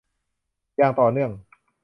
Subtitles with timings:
[0.77, 1.31] อย่างต่อเนื่อง